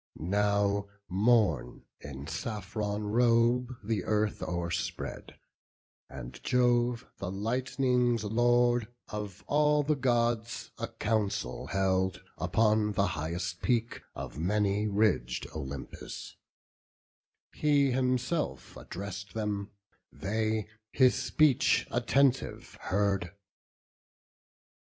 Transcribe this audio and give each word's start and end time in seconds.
BOOK 0.15 0.21
VIII. 0.21 0.29
Now 0.29 0.87
morn, 1.07 1.85
in 1.99 2.25
saffron 2.25 3.03
robe, 3.11 3.75
the 3.83 4.03
earth 4.05 4.41
o'erspread; 4.41 5.39
And 6.09 6.41
Jove, 6.41 7.05
the 7.17 7.29
lightning's 7.29 8.23
Lord, 8.23 8.87
of 9.09 9.43
all 9.45 9.83
the 9.83 9.95
Gods 9.95 10.71
A 10.79 10.87
council 10.87 11.67
held 11.67 12.23
upon 12.39 12.93
the 12.93 13.09
highest 13.13 13.61
peak 13.61 14.01
Of 14.15 14.39
many 14.39 14.87
ridg'd 14.87 15.45
Olympus; 15.53 16.35
he 17.53 17.91
himself 17.91 18.75
Address'd 18.75 19.35
them; 19.35 19.69
they 20.11 20.67
his 20.91 21.13
speech 21.13 21.85
attentive 21.91 22.75
heard. 22.85 23.33